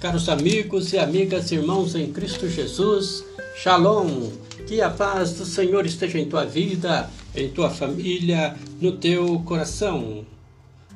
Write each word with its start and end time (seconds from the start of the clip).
Caros 0.00 0.30
amigos 0.30 0.94
e 0.94 0.98
amigas, 0.98 1.52
irmãos 1.52 1.94
em 1.94 2.10
Cristo 2.10 2.48
Jesus, 2.48 3.22
Shalom! 3.54 4.30
Que 4.66 4.80
a 4.80 4.88
paz 4.88 5.34
do 5.34 5.44
Senhor 5.44 5.84
esteja 5.84 6.18
em 6.18 6.24
tua 6.24 6.46
vida, 6.46 7.10
em 7.36 7.50
tua 7.50 7.68
família, 7.68 8.56
no 8.80 8.92
teu 8.92 9.40
coração. 9.40 10.24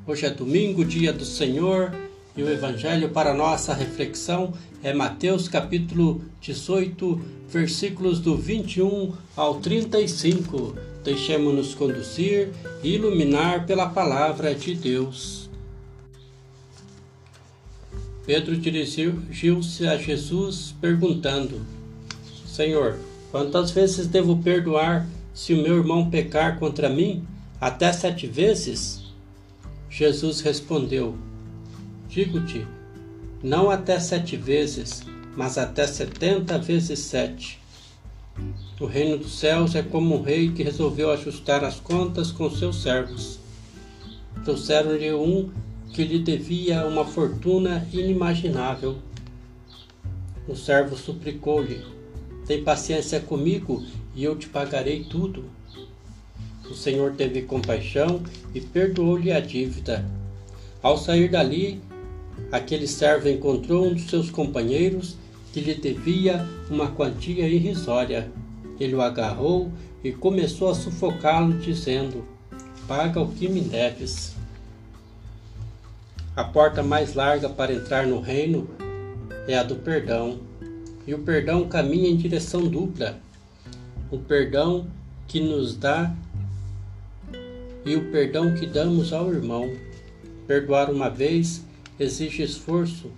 Hoje 0.07 0.25
é 0.25 0.31
domingo, 0.31 0.83
dia 0.83 1.13
do 1.13 1.27
Senhor, 1.27 1.93
e 2.35 2.43
o 2.43 2.49
evangelho 2.49 3.11
para 3.11 3.35
nossa 3.35 3.75
reflexão 3.75 4.55
é 4.83 4.95
Mateus 4.95 5.49
capítulo 5.49 6.23
18, 6.41 7.21
versículos 7.47 8.21
do 8.21 8.39
21 8.39 9.13
ao 9.37 9.57
35. 9.61 10.77
Deixemos-nos 11.05 11.75
conduzir 11.75 12.49
e 12.83 12.95
iluminar 12.95 13.67
pela 13.67 13.87
palavra 13.87 14.55
de 14.55 14.75
Deus. 14.75 15.44
Pedro 18.27 18.57
dirigiu-se 18.57 19.87
a 19.87 19.97
Jesus 19.99 20.75
perguntando: 20.81 21.61
Senhor, 22.47 22.99
quantas 23.31 23.71
vezes 23.71 24.07
devo 24.07 24.39
perdoar 24.39 25.07
se 25.35 25.53
o 25.53 25.63
meu 25.63 25.77
irmão 25.77 26.09
pecar 26.09 26.59
contra 26.59 26.89
mim? 26.89 27.27
Até 27.61 27.93
sete 27.93 28.27
vezes? 28.27 29.03
Jesus 29.91 30.41
respondeu: 30.41 31.17
Digo-te, 32.09 32.67
não 33.43 33.71
até 33.71 34.01
sete 34.01 34.37
vezes, 34.37 35.03
mas 35.37 35.59
até 35.59 35.87
setenta 35.87 36.59
vezes 36.59 37.01
sete. 37.01 37.61
O 38.81 38.87
reino 38.87 39.19
dos 39.19 39.39
céus 39.39 39.75
é 39.75 39.83
como 39.83 40.17
um 40.17 40.23
rei 40.23 40.51
que 40.51 40.63
resolveu 40.63 41.11
ajustar 41.11 41.63
as 41.63 41.79
contas 41.79 42.33
com 42.33 42.51
seus 42.51 42.83
servos. 42.83 43.39
Trouxeram-lhe 44.45 45.13
um 45.13 45.51
que 45.95 46.05
lhe 46.05 46.19
devia 46.19 46.85
uma 46.87 47.05
fortuna 47.05 47.87
inimaginável. 47.93 48.97
O 50.49 50.57
servo 50.57 50.97
suplicou-lhe: 50.97 51.81
Tem 52.47 52.65
paciência 52.65 53.21
comigo 53.21 53.83
e 54.15 54.25
eu 54.25 54.37
te 54.37 54.49
pagarei 54.49 55.05
tudo. 55.05 55.45
O 56.69 56.75
Senhor 56.75 57.13
teve 57.13 57.43
compaixão 57.43 58.21
e 58.53 58.61
perdoou-lhe 58.61 59.31
a 59.31 59.39
dívida. 59.39 60.05
Ao 60.83 60.99
sair 60.99 61.31
dali, 61.31 61.81
aquele 62.51 62.89
servo 62.89 63.29
encontrou 63.29 63.87
um 63.87 63.95
dos 63.95 64.11
seus 64.11 64.31
companheiros 64.31 65.17
que 65.53 65.61
lhe 65.61 65.75
devia 65.75 66.45
uma 66.69 66.91
quantia 66.91 67.49
irrisória. 67.49 68.29
Ele 68.81 68.97
o 68.97 69.01
agarrou 69.01 69.71
e 70.03 70.11
começou 70.11 70.69
a 70.69 70.75
sufocá-lo, 70.75 71.57
dizendo: 71.59 72.25
Paga 72.89 73.21
o 73.21 73.31
que 73.31 73.49
me 73.49 73.61
deves. 73.61 74.35
A 76.37 76.43
porta 76.43 76.83
mais 76.83 77.15
larga 77.15 77.49
para 77.49 77.73
entrar 77.73 78.09
no 78.09 78.21
reino 78.21 78.69
é 79.47 79.57
a 79.57 79.63
do 79.63 79.77
perdão. 79.77 80.41
E 81.07 81.15
o 81.15 81.21
perdão 81.21 81.69
caminha 81.69 82.09
em 82.09 82.17
direção 82.17 82.67
dupla. 82.67 83.21
O 84.11 84.19
perdão 84.19 84.89
que 85.29 85.39
nos 85.39 85.77
dá 85.77 86.13
e 87.85 87.95
o 87.95 88.11
perdão 88.11 88.53
que 88.53 88.67
damos 88.67 89.13
ao 89.13 89.33
irmão. 89.33 89.77
Perdoar 90.45 90.91
uma 90.91 91.09
vez 91.09 91.63
exige 92.01 92.43
esforço. 92.43 93.13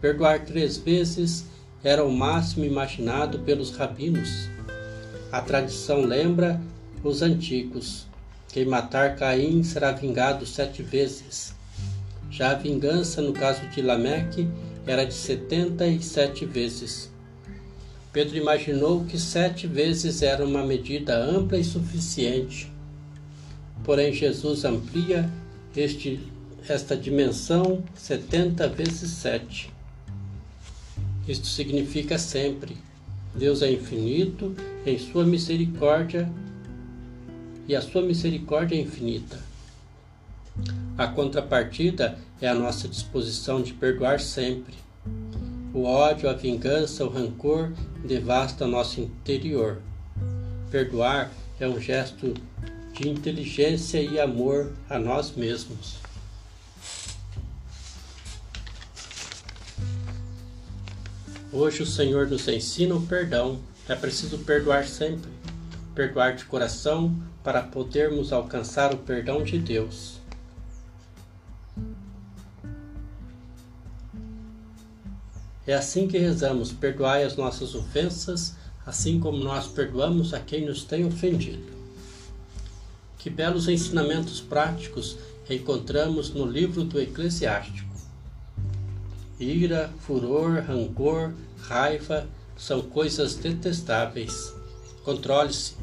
Perdoar 0.00 0.46
três 0.46 0.78
vezes 0.78 1.44
era 1.84 2.02
o 2.02 2.10
máximo 2.10 2.64
imaginado 2.64 3.40
pelos 3.40 3.70
rabinos. 3.76 4.48
A 5.30 5.42
tradição 5.42 6.00
lembra 6.00 6.58
os 7.04 7.20
antigos. 7.20 8.06
Quem 8.48 8.64
matar 8.64 9.14
Caim 9.16 9.62
será 9.62 9.92
vingado 9.92 10.46
sete 10.46 10.82
vezes. 10.82 11.55
Já 12.36 12.50
a 12.50 12.54
vingança, 12.54 13.22
no 13.22 13.32
caso 13.32 13.66
de 13.68 13.80
Lameque, 13.80 14.46
era 14.86 15.06
de 15.06 15.14
setenta 15.14 15.86
e 15.86 16.02
sete 16.02 16.44
vezes. 16.44 17.10
Pedro 18.12 18.36
imaginou 18.36 19.06
que 19.06 19.18
sete 19.18 19.66
vezes 19.66 20.20
era 20.20 20.44
uma 20.44 20.62
medida 20.62 21.16
ampla 21.16 21.56
e 21.56 21.64
suficiente. 21.64 22.70
Porém, 23.82 24.12
Jesus 24.12 24.66
amplia 24.66 25.26
este, 25.74 26.20
esta 26.68 26.94
dimensão 26.94 27.82
setenta 27.94 28.68
vezes 28.68 29.12
sete. 29.12 29.72
Isto 31.26 31.46
significa 31.46 32.18
sempre. 32.18 32.76
Deus 33.34 33.62
é 33.62 33.72
infinito 33.72 34.54
em 34.84 34.98
sua 34.98 35.24
misericórdia 35.24 36.30
e 37.66 37.74
a 37.74 37.80
sua 37.80 38.02
misericórdia 38.02 38.76
é 38.76 38.82
infinita. 38.82 39.45
A 40.98 41.06
contrapartida 41.06 42.18
é 42.40 42.48
a 42.48 42.54
nossa 42.54 42.88
disposição 42.88 43.60
de 43.60 43.74
perdoar 43.74 44.18
sempre. 44.18 44.74
O 45.74 45.84
ódio, 45.84 46.26
a 46.26 46.32
vingança, 46.32 47.04
o 47.04 47.10
rancor 47.10 47.70
devasta 48.02 48.66
nosso 48.66 49.02
interior. 49.02 49.82
Perdoar 50.70 51.30
é 51.60 51.68
um 51.68 51.78
gesto 51.78 52.32
de 52.94 53.10
inteligência 53.10 54.00
e 54.00 54.18
amor 54.18 54.72
a 54.88 54.98
nós 54.98 55.36
mesmos. 55.36 55.96
Hoje 61.52 61.82
o 61.82 61.86
Senhor 61.86 62.26
nos 62.26 62.48
ensina 62.48 62.94
o 62.94 63.06
perdão. 63.06 63.60
É 63.86 63.94
preciso 63.94 64.38
perdoar 64.38 64.86
sempre, 64.86 65.30
perdoar 65.94 66.34
de 66.36 66.46
coração 66.46 67.14
para 67.44 67.62
podermos 67.62 68.32
alcançar 68.32 68.94
o 68.94 68.96
perdão 68.96 69.42
de 69.42 69.58
Deus. 69.58 70.25
É 75.66 75.74
assim 75.74 76.06
que 76.06 76.18
rezamos: 76.18 76.72
perdoai 76.72 77.24
as 77.24 77.36
nossas 77.36 77.74
ofensas, 77.74 78.54
assim 78.84 79.18
como 79.18 79.38
nós 79.38 79.66
perdoamos 79.66 80.32
a 80.32 80.40
quem 80.40 80.64
nos 80.64 80.84
tem 80.84 81.04
ofendido. 81.04 81.74
Que 83.18 83.28
belos 83.28 83.66
ensinamentos 83.66 84.40
práticos 84.40 85.16
encontramos 85.50 86.30
no 86.30 86.46
livro 86.46 86.84
do 86.84 87.00
Eclesiástico. 87.00 87.94
Ira, 89.38 89.92
furor, 90.00 90.62
rancor, 90.66 91.32
raiva 91.58 92.26
são 92.56 92.80
coisas 92.80 93.34
detestáveis. 93.34 94.54
Controle-se, 95.04 95.74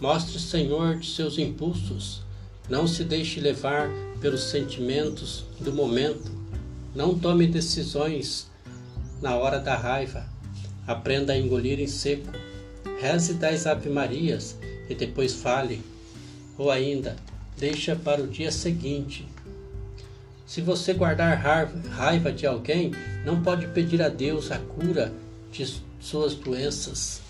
mostre 0.00 0.38
Senhor 0.38 0.98
de 0.98 1.10
seus 1.10 1.38
impulsos, 1.38 2.22
não 2.68 2.86
se 2.86 3.04
deixe 3.04 3.40
levar 3.40 3.88
pelos 4.20 4.44
sentimentos 4.44 5.44
do 5.60 5.72
momento, 5.72 6.30
não 6.94 7.18
tome 7.18 7.46
decisões 7.46 8.48
na 9.24 9.34
hora 9.36 9.58
da 9.58 9.74
raiva. 9.74 10.22
Aprenda 10.86 11.32
a 11.32 11.38
engolir 11.38 11.80
em 11.80 11.86
seco. 11.86 12.30
Reze 13.00 13.32
das 13.32 13.66
Ave-Marias 13.66 14.54
e 14.86 14.94
depois 14.94 15.32
fale. 15.32 15.82
Ou 16.58 16.70
ainda, 16.70 17.16
deixa 17.56 17.96
para 17.96 18.22
o 18.22 18.26
dia 18.26 18.52
seguinte. 18.52 19.26
Se 20.46 20.60
você 20.60 20.92
guardar 20.92 21.38
raiva 21.90 22.30
de 22.30 22.46
alguém, 22.46 22.92
não 23.24 23.42
pode 23.42 23.66
pedir 23.68 24.02
a 24.02 24.10
Deus 24.10 24.52
a 24.52 24.58
cura 24.58 25.10
de 25.50 25.74
suas 25.98 26.34
doenças. 26.34 27.22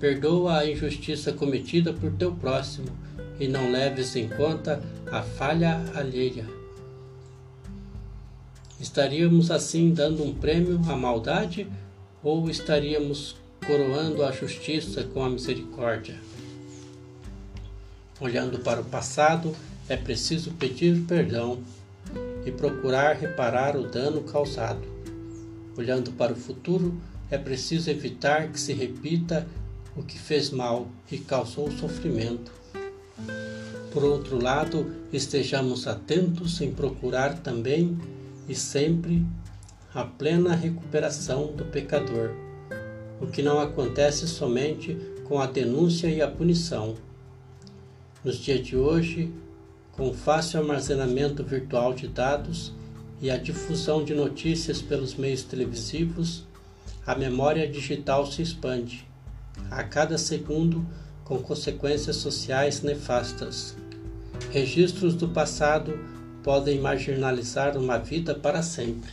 Perdoa 0.00 0.58
a 0.58 0.68
injustiça 0.68 1.32
cometida 1.32 1.92
por 1.92 2.10
teu 2.10 2.32
próximo 2.32 2.88
e 3.38 3.46
não 3.46 3.70
leves 3.70 4.16
em 4.16 4.28
conta 4.28 4.82
a 5.12 5.22
falha 5.22 5.80
alheia. 5.94 6.55
Estaríamos 8.80 9.50
assim 9.50 9.90
dando 9.90 10.22
um 10.22 10.34
prêmio 10.34 10.78
à 10.88 10.94
maldade 10.94 11.66
ou 12.22 12.50
estaríamos 12.50 13.34
coroando 13.66 14.22
a 14.22 14.30
justiça 14.30 15.02
com 15.02 15.24
a 15.24 15.30
misericórdia? 15.30 16.20
Olhando 18.20 18.58
para 18.58 18.82
o 18.82 18.84
passado, 18.84 19.56
é 19.88 19.96
preciso 19.96 20.50
pedir 20.52 21.02
perdão 21.02 21.58
e 22.44 22.50
procurar 22.50 23.16
reparar 23.16 23.76
o 23.76 23.88
dano 23.88 24.22
causado. 24.22 24.86
Olhando 25.76 26.12
para 26.12 26.32
o 26.32 26.36
futuro, 26.36 26.94
é 27.30 27.38
preciso 27.38 27.90
evitar 27.90 28.48
que 28.48 28.60
se 28.60 28.72
repita 28.72 29.46
o 29.96 30.02
que 30.02 30.18
fez 30.18 30.50
mal 30.50 30.86
e 31.10 31.18
causou 31.18 31.70
sofrimento. 31.72 32.52
Por 33.90 34.04
outro 34.04 34.42
lado, 34.42 34.94
estejamos 35.12 35.86
atentos 35.86 36.60
em 36.60 36.70
procurar 36.70 37.38
também 37.38 37.98
e 38.48 38.54
sempre 38.54 39.24
a 39.94 40.04
plena 40.04 40.54
recuperação 40.54 41.52
do 41.52 41.64
pecador, 41.64 42.30
o 43.20 43.26
que 43.26 43.42
não 43.42 43.58
acontece 43.58 44.28
somente 44.28 44.96
com 45.24 45.40
a 45.40 45.46
denúncia 45.46 46.08
e 46.08 46.20
a 46.20 46.30
punição. 46.30 46.94
Nos 48.22 48.36
dias 48.36 48.64
de 48.66 48.76
hoje, 48.76 49.32
com 49.92 50.10
o 50.10 50.14
fácil 50.14 50.60
armazenamento 50.60 51.42
virtual 51.42 51.94
de 51.94 52.06
dados 52.08 52.72
e 53.20 53.30
a 53.30 53.36
difusão 53.36 54.04
de 54.04 54.14
notícias 54.14 54.82
pelos 54.82 55.14
meios 55.14 55.42
televisivos, 55.42 56.44
a 57.06 57.14
memória 57.14 57.66
digital 57.66 58.26
se 58.26 58.42
expande, 58.42 59.08
a 59.70 59.82
cada 59.82 60.18
segundo 60.18 60.86
com 61.24 61.38
consequências 61.38 62.16
sociais 62.16 62.82
nefastas. 62.82 63.74
Registros 64.50 65.14
do 65.14 65.28
passado 65.28 65.98
podem 66.46 66.78
marginalizar 66.78 67.76
uma 67.76 67.98
vida 67.98 68.32
para 68.32 68.62
sempre. 68.62 69.10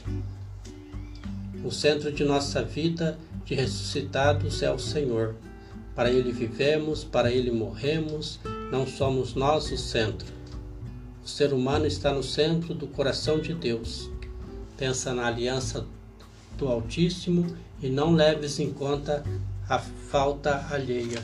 O 1.65 1.71
centro 1.71 2.11
de 2.11 2.23
nossa 2.23 2.61
vida 2.61 3.17
de 3.43 3.55
ressuscitados 3.55 4.61
é 4.61 4.71
o 4.71 4.77
Senhor. 4.77 5.33
Para 5.95 6.11
Ele 6.11 6.31
vivemos, 6.31 7.03
para 7.03 7.31
Ele 7.31 7.49
morremos, 7.49 8.39
não 8.71 8.85
somos 8.85 9.33
nós 9.33 9.71
o 9.71 9.77
centro. 9.79 10.31
O 11.25 11.27
ser 11.27 11.53
humano 11.53 11.87
está 11.87 12.13
no 12.13 12.21
centro 12.21 12.75
do 12.75 12.85
coração 12.85 13.39
de 13.39 13.55
Deus. 13.55 14.11
Pensa 14.77 15.11
na 15.11 15.25
aliança 15.25 15.87
do 16.55 16.67
Altíssimo 16.67 17.47
e 17.81 17.89
não 17.89 18.13
leves 18.13 18.59
em 18.59 18.71
conta 18.71 19.23
a 19.67 19.79
falta 19.79 20.67
alheia. 20.69 21.23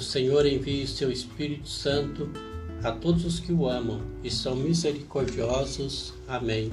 O 0.00 0.02
Senhor 0.02 0.46
envie 0.46 0.86
seu 0.86 1.12
Espírito 1.12 1.68
Santo 1.68 2.30
a 2.82 2.90
todos 2.90 3.22
os 3.26 3.38
que 3.38 3.52
o 3.52 3.68
amam 3.68 4.00
e 4.24 4.30
são 4.30 4.56
misericordiosos. 4.56 6.14
Amém. 6.26 6.72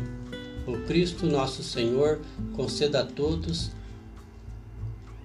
O 0.65 0.77
Cristo 0.88 1.25
nosso 1.25 1.62
Senhor 1.62 2.21
conceda 2.56 3.01
a 3.01 3.06
todos 3.06 3.69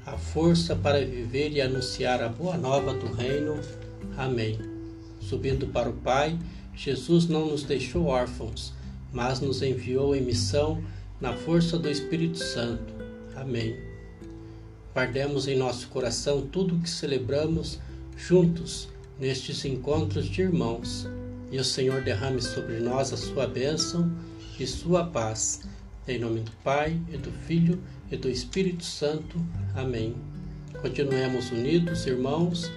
a 0.05 0.19
força 0.19 0.75
para 0.75 1.07
viver 1.07 1.53
e 1.53 1.61
anunciar 1.61 2.21
a 2.21 2.29
boa 2.29 2.57
nova 2.57 2.93
do 2.93 3.07
Reino. 3.07 3.61
Amém. 4.17 4.59
Subindo 5.21 5.69
para 5.69 5.89
o 5.89 5.93
Pai, 5.93 6.37
Jesus 6.75 7.29
não 7.29 7.47
nos 7.47 7.63
deixou 7.63 8.07
órfãos, 8.07 8.73
mas 9.13 9.39
nos 9.39 9.63
enviou 9.63 10.17
em 10.17 10.23
missão 10.23 10.83
na 11.21 11.35
força 11.35 11.79
do 11.79 11.89
Espírito 11.89 12.39
Santo. 12.39 12.93
Amém. 13.37 13.77
Guardemos 14.93 15.47
em 15.47 15.57
nosso 15.57 15.87
coração 15.87 16.43
tudo 16.49 16.75
o 16.75 16.81
que 16.81 16.91
celebramos 16.91 17.79
juntos 18.17 18.89
nestes 19.19 19.65
encontros 19.65 20.27
de 20.27 20.43
irmãos, 20.43 21.09
e 21.51 21.59
o 21.59 21.65
Senhor 21.65 22.03
derrame 22.03 22.41
sobre 22.41 22.79
nós 22.79 23.13
a 23.13 23.17
sua 23.17 23.47
bênção 23.47 24.11
e 24.59 24.67
sua 24.67 25.05
paz. 25.05 25.61
Em 26.09 26.19
nome 26.19 26.41
do 26.41 26.51
Pai, 26.65 27.01
e 27.13 27.17
do 27.17 27.31
Filho 27.31 27.81
e 28.11 28.17
do 28.17 28.29
Espírito 28.29 28.85
Santo. 28.85 29.39
Amém. 29.75 30.15
Continuemos 30.81 31.51
unidos, 31.51 32.07
irmãos, 32.07 32.71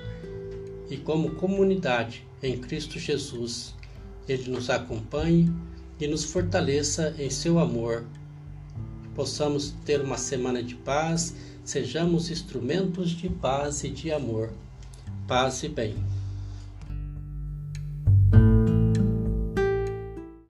e 0.90 0.98
como 0.98 1.36
comunidade 1.36 2.26
em 2.44 2.60
Cristo 2.60 3.00
Jesus. 3.00 3.74
Ele 4.28 4.52
nos 4.52 4.70
acompanhe 4.70 5.52
e 6.00 6.08
nos 6.08 6.24
fortaleça 6.24 7.16
em 7.18 7.30
seu 7.30 7.60
amor. 7.60 8.06
Possamos 9.16 9.74
ter 9.86 10.02
uma 10.02 10.18
semana 10.18 10.62
de 10.62 10.76
paz, 10.76 11.36
sejamos 11.64 12.30
instrumentos 12.30 13.12
de 13.12 13.30
paz 13.30 13.84
e 13.84 13.90
de 13.90 14.12
amor. 14.12 14.52
Paz 15.28 15.64
e 15.64 15.70
bem. 15.70 15.96